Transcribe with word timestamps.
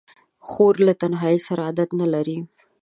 خور 0.47 0.75
له 0.87 0.93
تنهایۍ 1.01 1.37
سره 1.47 1.61
عادت 1.67 1.89
نه 2.01 2.07
لري. 2.13 2.37